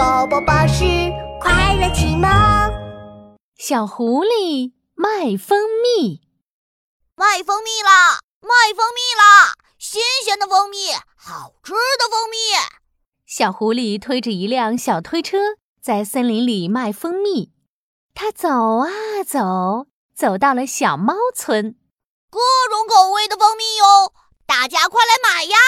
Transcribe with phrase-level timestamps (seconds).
[0.00, 0.82] 宝宝巴士
[1.42, 2.26] 快乐启蒙。
[3.58, 6.22] 小狐狸卖蜂蜜，
[7.14, 8.20] 卖蜂蜜啦！
[8.40, 9.52] 卖蜂蜜啦！
[9.78, 12.38] 新鲜的蜂蜜，好吃的蜂蜜。
[13.26, 15.36] 小狐狸推着一辆小推车
[15.82, 17.52] 在森林里卖蜂蜜。
[18.14, 18.88] 它走啊
[19.26, 19.86] 走，
[20.16, 21.76] 走到了小猫村。
[22.30, 22.40] 各
[22.70, 24.14] 种口味的蜂蜜哟，
[24.46, 25.58] 大家快来买呀！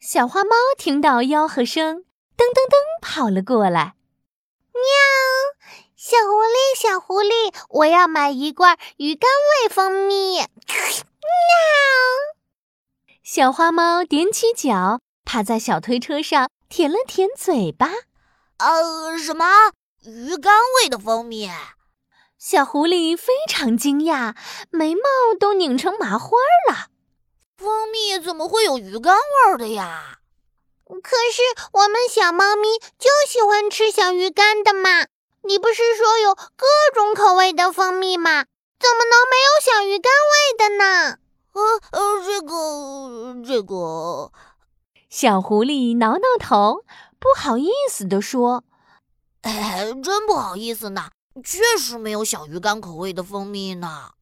[0.00, 2.04] 小花猫听到吆喝声。
[2.36, 3.94] 噔噔噔，跑了过来。
[4.72, 4.82] 喵！
[5.96, 10.38] 小狐狸，小狐狸，我要买一罐鱼干味蜂蜜。
[10.38, 10.46] 喵！
[13.22, 17.88] 小花猫踮起脚，趴在小推车上舔了舔嘴巴。
[18.58, 19.46] 呃，什么
[20.04, 21.48] 鱼干味的蜂蜜？
[22.36, 24.34] 小狐狸非常惊讶，
[24.70, 25.02] 眉毛
[25.38, 26.36] 都拧成麻花
[26.68, 26.88] 了。
[27.56, 30.18] 蜂蜜怎么会有鱼干味的呀？
[31.00, 31.42] 可是
[31.72, 35.06] 我们小猫咪就喜欢吃小鱼干的嘛！
[35.44, 38.44] 你不是说有各种口味的蜂蜜吗？
[38.78, 41.18] 怎么能没有小鱼干味的呢？
[41.52, 44.32] 呃呃，这个这个，
[45.08, 46.84] 小狐狸挠挠头，
[47.18, 48.64] 不好意思地说
[49.42, 51.10] ：“哎，真不好意思呢，
[51.44, 54.12] 确实没有小鱼干口味的蜂蜜呢。”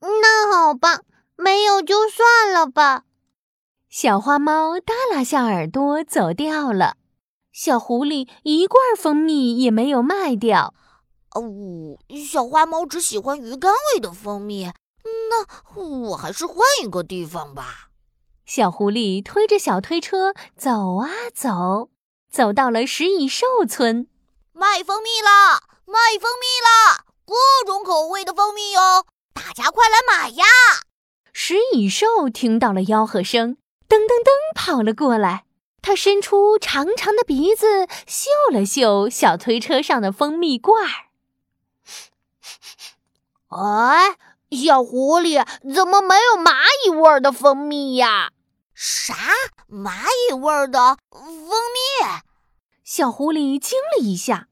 [0.00, 1.02] 那好吧，
[1.36, 3.04] 没有就算了吧。
[3.94, 6.96] 小花猫耷拉下耳朵走掉了，
[7.52, 10.72] 小狐狸一罐蜂蜜也没有卖掉。
[11.34, 14.64] 哦，小花猫只喜欢鱼干味的蜂蜜，
[15.04, 17.90] 那我还是换一个地方吧。
[18.46, 21.90] 小狐狸推着小推车走啊走，
[22.30, 24.08] 走到了食蚁兽村，
[24.54, 25.64] 卖蜂蜜啦！
[25.84, 27.04] 卖蜂蜜啦！
[27.26, 27.34] 各
[27.66, 29.04] 种口味的蜂蜜哟，
[29.34, 30.44] 大家快来买呀！
[31.34, 33.58] 食蚁兽听到了吆喝声。
[33.92, 35.44] 噔噔噔，跑了过来。
[35.82, 41.12] 他伸出长长的鼻子，嗅了嗅小推车上的蜂蜜罐儿。
[43.54, 44.16] 哎，
[44.50, 48.30] 小狐狸，怎么没有蚂蚁味的蜂蜜呀？
[48.72, 49.14] 啥？
[49.68, 51.20] 蚂蚁味的蜂
[51.50, 52.22] 蜜？
[52.82, 54.48] 小狐狸惊了一下，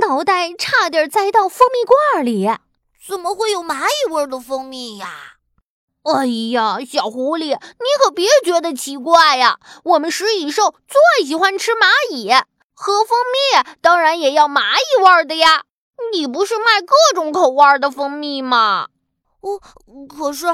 [0.00, 2.48] 脑袋差点栽到蜂蜜罐里。
[3.06, 5.34] 怎么会有蚂蚁味的蜂蜜呀？
[6.14, 9.58] 哎呀，小狐狸，你可别觉得奇怪呀！
[9.84, 12.30] 我们食蚁兽最喜欢吃蚂蚁，
[12.72, 15.64] 喝蜂蜜当然也要蚂蚁味儿的呀。
[16.12, 18.88] 你不是卖各种口味的蜂蜜吗？
[19.40, 19.60] 我
[20.06, 20.46] 可是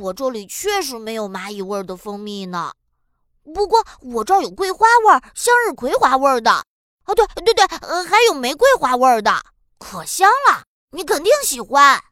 [0.00, 2.72] 我这里确实没有蚂蚁味儿的蜂蜜呢。
[3.54, 6.64] 不过我这儿有桂花味儿、向日葵花味儿的，啊，
[7.14, 7.66] 对对对，
[8.08, 9.42] 还有玫瑰花味儿的，
[9.78, 10.62] 可香了，
[10.92, 12.02] 你肯定喜欢。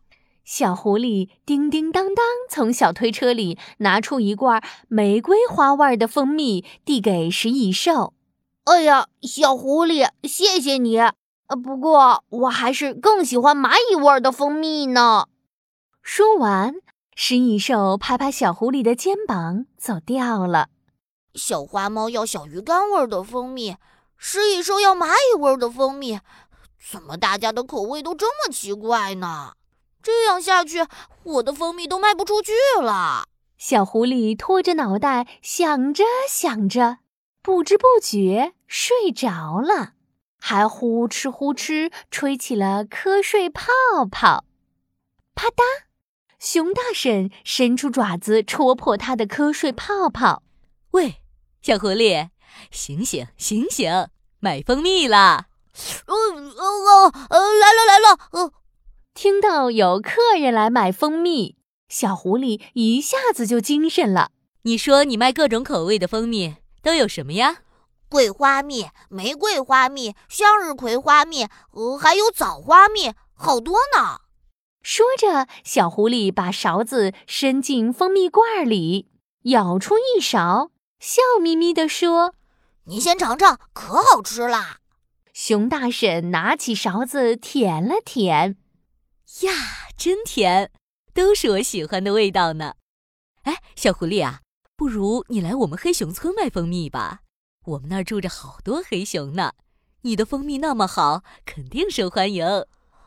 [0.51, 8.15] 小狐狸叮叮当当从小推车里拿出一罐玫瑰花味的蜂蜜，递给食蚁兽。
[8.65, 10.99] 哎呀，小狐狸，谢谢你。
[10.99, 11.15] 呃，
[11.63, 15.29] 不过我还是更喜欢蚂蚁味的蜂蜜呢。
[16.03, 16.75] 说完，
[17.15, 20.71] 食蚁兽拍拍小狐狸的肩膀，走掉了。
[21.37, 23.77] 小花猫要小鱼干味的蜂蜜，
[24.17, 26.19] 食蚁兽要蚂蚁味的蜂蜜，
[26.91, 29.53] 怎么大家的口味都这么奇怪呢？
[30.03, 30.87] 这样下去，
[31.25, 33.25] 我的蜂蜜都卖不出去了。
[33.59, 36.99] 小狐狸拖着脑袋想着想着，
[37.43, 39.93] 不知不觉睡着了，
[40.39, 43.67] 还呼哧呼哧吹起了瞌睡泡
[44.11, 44.45] 泡。
[45.35, 45.63] 啪嗒，
[46.39, 50.43] 熊大婶伸出爪子戳破他的瞌睡泡泡。
[50.93, 51.21] 喂，
[51.61, 52.31] 小狐狸，
[52.71, 55.49] 醒醒醒醒，买蜂蜜啦！
[56.07, 58.53] 哦哦哦，来了来了，呃。
[59.23, 61.59] 听到有客人来买蜂蜜，
[61.91, 64.31] 小狐狸一下子就精神了。
[64.63, 67.59] 你说你卖各种口味的蜂蜜都有什么呀？
[68.09, 74.21] 桂花蜜、玫瑰花蜜、向日葵花蜜，呃，还有枣花蜜，好多呢。
[74.81, 79.11] 说着，小狐狸把勺子伸进蜂蜜罐里，
[79.43, 82.33] 舀出一勺，笑眯眯地说
[82.89, 84.79] ：“您先尝尝，可好吃啦。”
[85.35, 88.57] 熊大婶拿起勺子舔了舔。
[89.41, 90.73] 呀，真甜，
[91.15, 92.75] 都是我喜欢的味道呢。
[93.45, 94.41] 哎，小狐狸啊，
[94.77, 97.21] 不如你来我们黑熊村卖蜂蜜吧，
[97.65, 99.53] 我们那儿住着好多黑熊呢。
[100.03, 102.45] 你的蜂蜜那么好，肯定受欢迎。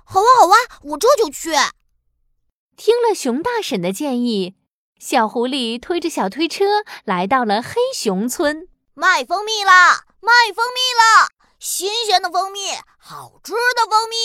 [0.06, 1.52] 好啊，好啊，我这就去。
[2.76, 4.56] 听了熊大婶的建议，
[5.00, 11.30] 小狐狸推着小推车来到了黑熊村，卖蜂蜜啦，卖蜂蜜啦！
[11.60, 12.60] 新鲜的蜂蜜，
[12.98, 14.16] 好吃的蜂蜜。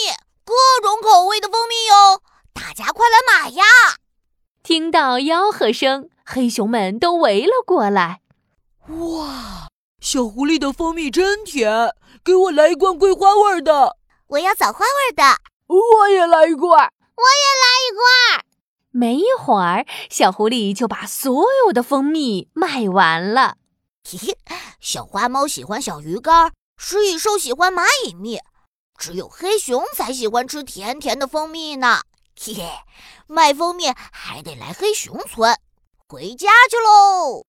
[0.48, 2.22] 各种口味的蜂蜜哟，
[2.54, 3.64] 大家快来买呀！
[4.62, 8.22] 听到吆喝声，黑熊们都围了过来。
[8.86, 9.68] 哇，
[10.00, 13.98] 小狐狸的蜂蜜真甜，给我来一罐桂花味的。
[14.28, 15.22] 我要枣花味的。
[15.66, 16.72] 我也来一罐。
[16.78, 18.44] 我也来一罐。
[18.90, 23.56] 没一会儿，小狐狸就把所有的蜂蜜卖完了。
[24.02, 24.38] 嘿嘿，
[24.80, 28.40] 小花猫喜欢小鱼干，食蚁兽喜欢蚂蚁蜜，
[28.98, 32.02] 只有黑熊才喜欢吃甜甜的蜂蜜呢。
[32.36, 32.68] 嘿嘿，
[33.28, 35.56] 卖蜂蜜还得来黑熊村，
[36.08, 37.47] 回家去喽。